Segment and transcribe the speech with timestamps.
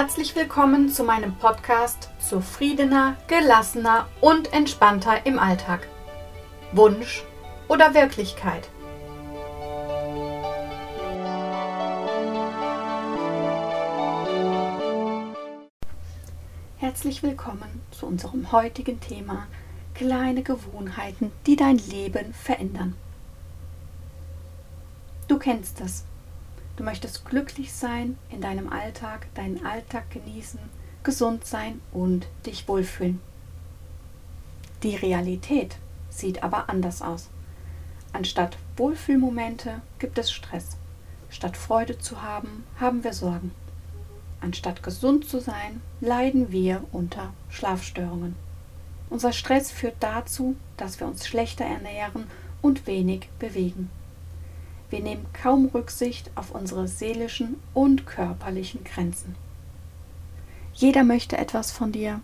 [0.00, 5.88] Herzlich willkommen zu meinem Podcast Zufriedener, gelassener und entspannter im Alltag.
[6.70, 7.24] Wunsch
[7.66, 8.70] oder Wirklichkeit?
[16.76, 19.48] Herzlich willkommen zu unserem heutigen Thema
[19.94, 22.94] kleine Gewohnheiten, die dein Leben verändern.
[25.26, 26.04] Du kennst es.
[26.78, 30.60] Du möchtest glücklich sein in deinem Alltag, deinen Alltag genießen,
[31.02, 33.20] gesund sein und dich wohlfühlen.
[34.84, 35.74] Die Realität
[36.08, 37.30] sieht aber anders aus.
[38.12, 40.76] Anstatt Wohlfühlmomente gibt es Stress.
[41.30, 43.50] Statt Freude zu haben, haben wir Sorgen.
[44.40, 48.36] Anstatt gesund zu sein, leiden wir unter Schlafstörungen.
[49.10, 52.28] Unser Stress führt dazu, dass wir uns schlechter ernähren
[52.62, 53.90] und wenig bewegen.
[54.90, 59.36] Wir nehmen kaum Rücksicht auf unsere seelischen und körperlichen Grenzen.
[60.72, 62.20] Jeder möchte etwas von dir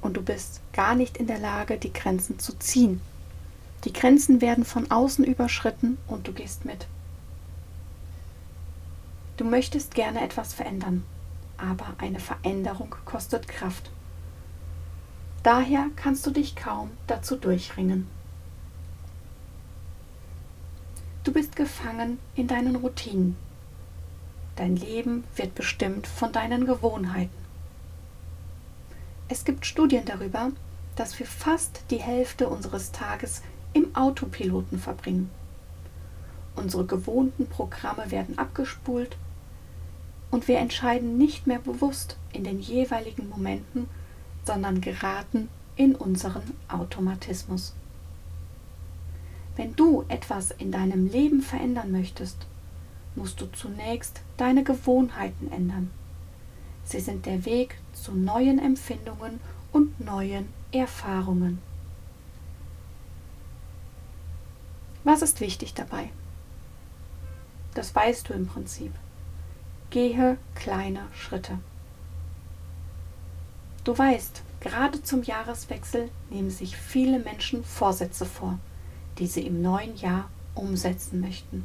[0.00, 3.00] und du bist gar nicht in der Lage, die Grenzen zu ziehen.
[3.84, 6.86] Die Grenzen werden von außen überschritten und du gehst mit.
[9.36, 11.04] Du möchtest gerne etwas verändern,
[11.56, 13.90] aber eine Veränderung kostet Kraft.
[15.42, 18.08] Daher kannst du dich kaum dazu durchringen.
[21.28, 23.36] Du bist gefangen in deinen Routinen.
[24.56, 27.44] Dein Leben wird bestimmt von deinen Gewohnheiten.
[29.28, 30.52] Es gibt Studien darüber,
[30.96, 33.42] dass wir fast die Hälfte unseres Tages
[33.74, 35.28] im Autopiloten verbringen.
[36.56, 39.18] Unsere gewohnten Programme werden abgespult
[40.30, 43.86] und wir entscheiden nicht mehr bewusst in den jeweiligen Momenten,
[44.46, 47.74] sondern geraten in unseren Automatismus.
[49.58, 52.46] Wenn du etwas in deinem Leben verändern möchtest,
[53.16, 55.90] musst du zunächst deine Gewohnheiten ändern.
[56.84, 59.40] Sie sind der Weg zu neuen Empfindungen
[59.72, 61.58] und neuen Erfahrungen.
[65.02, 66.10] Was ist wichtig dabei?
[67.74, 68.92] Das weißt du im Prinzip.
[69.90, 71.58] Gehe kleine Schritte.
[73.82, 78.60] Du weißt, gerade zum Jahreswechsel nehmen sich viele Menschen Vorsätze vor
[79.18, 81.64] die sie im neuen Jahr umsetzen möchten.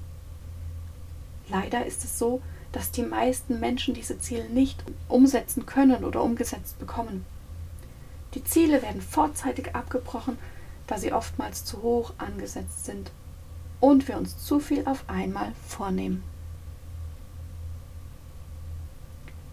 [1.49, 2.41] Leider ist es so,
[2.71, 7.25] dass die meisten Menschen diese Ziele nicht umsetzen können oder umgesetzt bekommen.
[8.33, 10.37] Die Ziele werden vorzeitig abgebrochen,
[10.87, 13.11] da sie oftmals zu hoch angesetzt sind
[13.79, 16.23] und wir uns zu viel auf einmal vornehmen.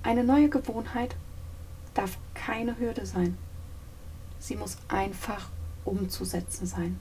[0.02, 1.14] Eine neue Gewohnheit
[1.92, 3.36] darf keine Hürde sein.
[4.38, 5.50] Sie muss einfach
[5.84, 6.98] umzusetzen sein.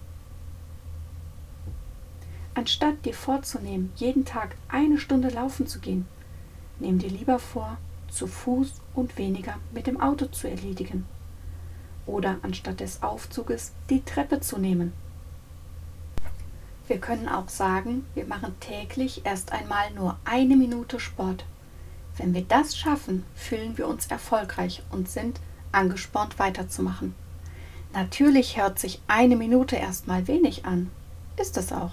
[2.59, 6.06] Anstatt dir vorzunehmen, jeden Tag eine Stunde laufen zu gehen,
[6.80, 7.78] nimm dir lieber vor,
[8.12, 11.06] zu Fuß und weniger mit dem Auto zu erledigen.
[12.06, 14.92] Oder anstatt des Aufzuges die Treppe zu nehmen.
[16.90, 21.46] Wir können auch sagen, wir machen täglich erst einmal nur eine Minute Sport.
[22.18, 25.40] Wenn wir das schaffen, fühlen wir uns erfolgreich und sind
[25.72, 27.16] angespornt weiterzumachen.
[27.94, 30.92] Natürlich hört sich eine Minute erstmal wenig an.
[31.38, 31.92] Ist es auch.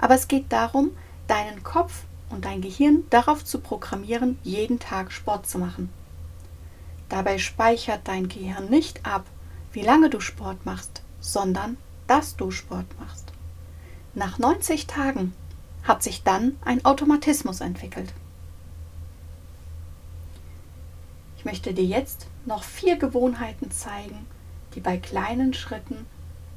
[0.00, 0.92] Aber es geht darum,
[1.28, 5.90] deinen Kopf und dein Gehirn darauf zu programmieren, jeden Tag Sport zu machen.
[7.10, 9.26] Dabei speichert dein Gehirn nicht ab,
[9.72, 13.30] wie lange du Sport machst, sondern dass du Sport machst.
[14.14, 15.34] Nach 90 Tagen
[15.82, 18.14] hat sich dann ein Automatismus entwickelt.
[21.36, 24.26] Ich möchte dir jetzt noch vier Gewohnheiten zeigen,
[24.74, 26.06] die bei kleinen Schritten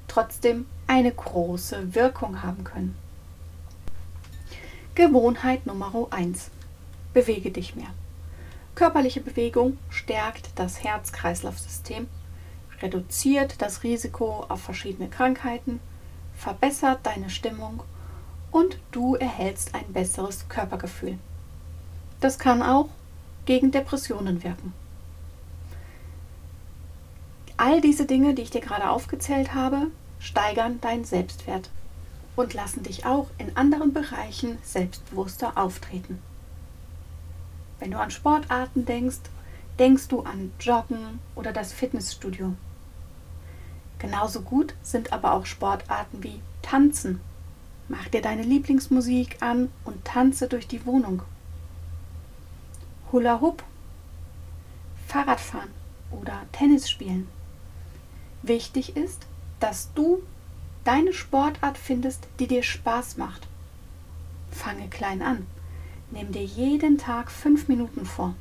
[0.08, 3.03] trotzdem eine große Wirkung haben können.
[4.96, 6.52] Gewohnheit Nummer 1.
[7.16, 7.90] Bewege dich mehr.
[8.76, 12.06] Körperliche Bewegung stärkt das Herz-Kreislauf-System,
[12.80, 15.80] reduziert das Risiko auf verschiedene Krankheiten,
[16.36, 17.81] verbessert deine Stimmung
[18.51, 21.18] und du erhältst ein besseres Körpergefühl.
[22.19, 22.90] Das kann auch
[23.45, 24.74] gegen Depressionen wirken.
[27.57, 29.88] All diese Dinge, die ich dir gerade aufgezählt habe,
[30.19, 31.72] steigern deinen Selbstwert
[32.35, 36.19] und lassen dich auch in anderen Bereichen selbstbewusster auftreten.
[37.80, 39.19] Wenn du an Sportarten denkst,
[39.80, 42.53] denkst du an Joggen oder das Fitnessstudio.
[44.00, 47.21] Genauso gut sind aber auch Sportarten wie Tanzen.
[47.88, 51.24] Mach dir deine Lieblingsmusik an und tanze durch die Wohnung.
[53.12, 53.63] Hula Hoop,
[55.07, 55.69] Fahrradfahren
[56.12, 57.27] oder Tennis spielen.
[58.41, 59.27] Wichtig ist,
[59.59, 60.21] dass du
[60.83, 63.47] deine Sportart findest, die dir Spaß macht.
[64.51, 65.47] Fange klein an.
[66.12, 68.35] Nimm dir jeden Tag fünf Minuten vor.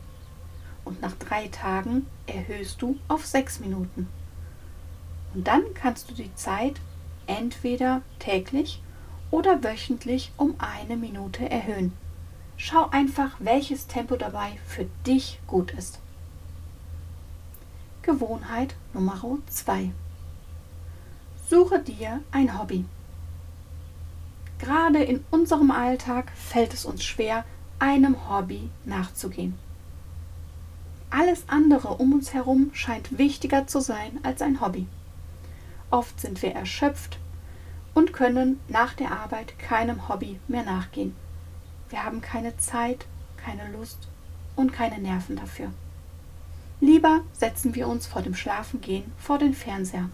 [0.84, 4.08] und nach drei Tagen erhöhst du auf sechs Minuten.
[5.32, 6.80] Und dann kannst du die Zeit
[7.26, 8.82] entweder täglich
[9.30, 11.92] oder wöchentlich um eine Minute erhöhen.
[12.56, 16.00] Schau einfach, welches Tempo dabei für dich gut ist.
[18.02, 19.92] Gewohnheit Nummer 2.
[21.52, 22.86] Suche dir ein Hobby.
[24.58, 27.44] Gerade in unserem Alltag fällt es uns schwer,
[27.78, 29.58] einem Hobby nachzugehen.
[31.10, 34.86] Alles andere um uns herum scheint wichtiger zu sein als ein Hobby.
[35.90, 37.18] Oft sind wir erschöpft
[37.92, 41.14] und können nach der Arbeit keinem Hobby mehr nachgehen.
[41.90, 43.04] Wir haben keine Zeit,
[43.36, 44.08] keine Lust
[44.56, 45.70] und keine Nerven dafür.
[46.80, 50.08] Lieber setzen wir uns vor dem Schlafengehen vor den Fernseher.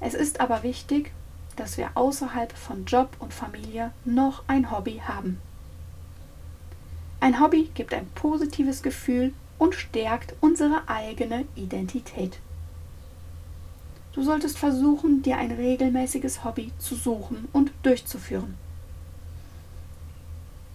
[0.00, 1.12] Es ist aber wichtig,
[1.56, 5.40] dass wir außerhalb von Job und Familie noch ein Hobby haben.
[7.20, 12.38] Ein Hobby gibt ein positives Gefühl und stärkt unsere eigene Identität.
[14.12, 18.56] Du solltest versuchen, dir ein regelmäßiges Hobby zu suchen und durchzuführen.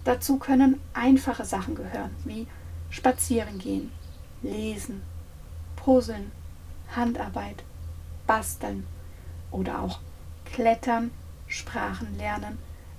[0.03, 2.45] Dazu können einfache Sachen gehören, wie
[2.89, 3.91] Spazieren gehen,
[4.41, 5.01] Lesen,
[5.77, 6.31] Puzzeln,
[6.93, 7.63] Handarbeit,
[8.27, 8.85] Basteln
[9.53, 9.99] oder auch
[10.45, 11.11] Klettern,
[11.47, 12.57] Sprachen lernen,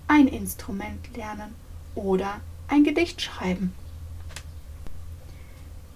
[0.09, 1.55] ein Instrument lernen
[1.95, 3.75] oder ein Gedicht schreiben.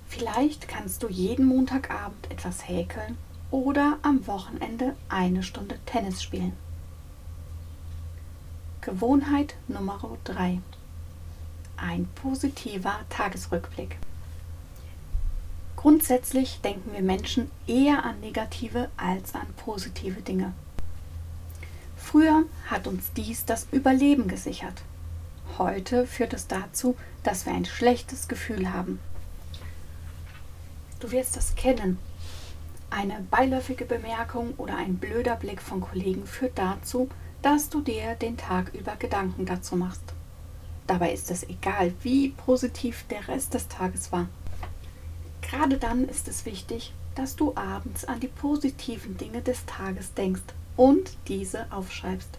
[0.09, 3.17] Vielleicht kannst du jeden Montagabend etwas häkeln
[3.51, 6.53] oder am Wochenende eine Stunde Tennis spielen.
[8.81, 10.61] Gewohnheit Nummer 3.
[11.77, 13.97] Ein positiver Tagesrückblick.
[15.79, 20.53] Grundsätzlich denken wir Menschen eher an negative als an positive Dinge.
[21.97, 24.83] Früher hat uns dies das Überleben gesichert.
[25.57, 28.99] Heute führt es dazu, dass wir ein schlechtes Gefühl haben.
[30.99, 32.01] Du wirst das kennen.
[32.91, 37.09] Eine beiläufige Bemerkung oder ein blöder Blick von Kollegen führt dazu,
[37.41, 40.13] dass du dir den Tag über Gedanken dazu machst.
[40.89, 44.27] Dabei ist es egal, wie positiv der Rest des Tages war.
[45.43, 50.43] Gerade dann ist es wichtig, dass du abends an die positiven Dinge des Tages denkst
[50.77, 52.39] und diese aufschreibst.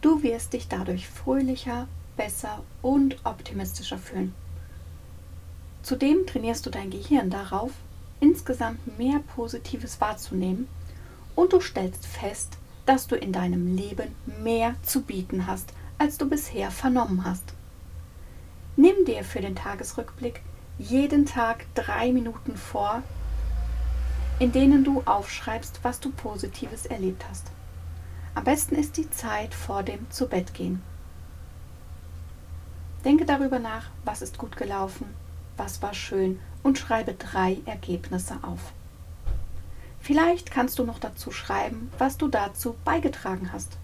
[0.00, 4.34] Du wirst dich dadurch fröhlicher, besser und optimistischer fühlen.
[5.82, 7.72] Zudem trainierst du dein Gehirn darauf,
[8.20, 10.68] insgesamt mehr Positives wahrzunehmen
[11.34, 16.28] und du stellst fest, dass du in deinem Leben mehr zu bieten hast, als du
[16.28, 17.54] bisher vernommen hast.
[18.76, 20.42] Nimm dir für den Tagesrückblick
[20.78, 23.02] jeden Tag drei Minuten vor,
[24.38, 27.46] in denen du aufschreibst, was du Positives erlebt hast.
[28.34, 30.82] Am besten ist die Zeit vor dem Zubettgehen.
[33.04, 35.06] Denke darüber nach, was ist gut gelaufen,
[35.56, 38.72] was war schön und schreibe drei Ergebnisse auf.
[40.00, 43.78] Vielleicht kannst du noch dazu schreiben, was du dazu beigetragen hast.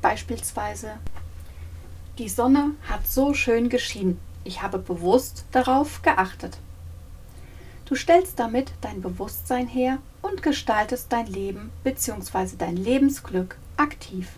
[0.00, 0.98] Beispielsweise,
[2.18, 4.20] die Sonne hat so schön geschienen.
[4.44, 6.58] Ich habe bewusst darauf geachtet.
[7.86, 12.56] Du stellst damit dein Bewusstsein her und gestaltest dein Leben bzw.
[12.58, 14.30] dein Lebensglück aktiv.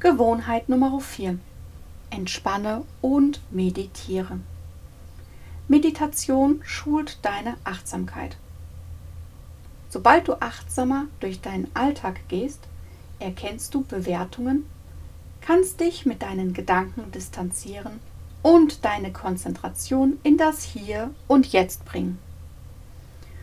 [0.00, 1.38] Gewohnheit Nummer 4.
[2.10, 4.40] Entspanne und meditiere.
[5.68, 8.36] Meditation schult deine Achtsamkeit.
[9.88, 12.60] Sobald du achtsamer durch deinen Alltag gehst,
[13.18, 14.64] erkennst du Bewertungen,
[15.40, 18.00] kannst dich mit deinen Gedanken distanzieren
[18.42, 22.18] und deine Konzentration in das Hier und Jetzt bringen.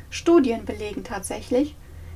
[0.10, 1.76] Studien belegen tatsächlich,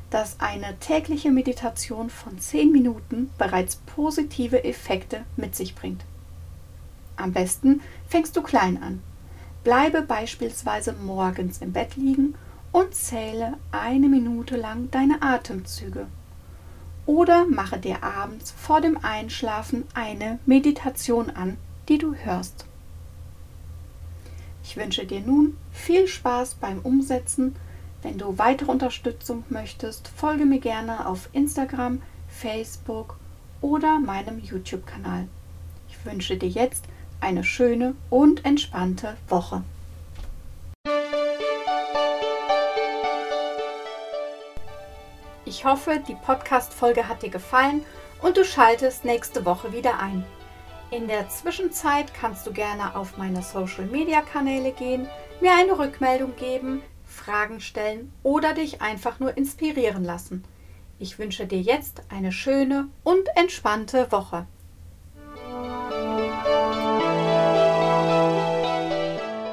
[0.09, 6.03] dass eine tägliche Meditation von 10 Minuten bereits positive Effekte mit sich bringt.
[7.15, 9.01] Am besten fängst du klein an.
[9.63, 12.35] Bleibe beispielsweise morgens im Bett liegen
[12.71, 16.07] und zähle eine Minute lang deine Atemzüge.
[17.11, 21.57] Oder mache dir abends vor dem Einschlafen eine Meditation an,
[21.89, 22.63] die du hörst.
[24.63, 27.57] Ich wünsche dir nun viel Spaß beim Umsetzen.
[28.01, 33.17] Wenn du weitere Unterstützung möchtest, folge mir gerne auf Instagram, Facebook
[33.59, 35.27] oder meinem YouTube-Kanal.
[35.89, 36.85] Ich wünsche dir jetzt
[37.19, 39.63] eine schöne und entspannte Woche.
[45.51, 47.83] Ich hoffe, die Podcast-Folge hat dir gefallen
[48.21, 50.23] und du schaltest nächste Woche wieder ein.
[50.91, 55.09] In der Zwischenzeit kannst du gerne auf meine Social-Media-Kanäle gehen,
[55.41, 60.45] mir eine Rückmeldung geben, Fragen stellen oder dich einfach nur inspirieren lassen.
[60.99, 64.47] Ich wünsche dir jetzt eine schöne und entspannte Woche.